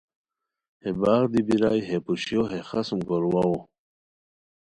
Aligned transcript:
ہے 0.81 0.89
باغ 0.99 1.23
دی 1.31 1.41
بیرائے 1.47 1.81
ہے 1.87 1.97
پوشیو 2.05 2.41
ہے 2.51 2.59
خاڅوم 2.67 2.99
گور 3.07 3.23
واؤو 3.31 3.55